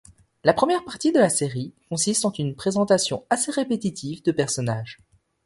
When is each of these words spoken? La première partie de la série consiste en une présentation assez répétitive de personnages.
La 0.43 0.53
première 0.55 0.83
partie 0.83 1.11
de 1.11 1.19
la 1.19 1.29
série 1.29 1.75
consiste 1.89 2.25
en 2.25 2.31
une 2.31 2.55
présentation 2.55 3.23
assez 3.29 3.51
répétitive 3.51 4.23
de 4.23 4.31
personnages. 4.31 4.97